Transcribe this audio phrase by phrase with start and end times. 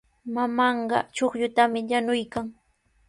[0.33, 2.47] Mamaaqa chuqllutami yanuykan.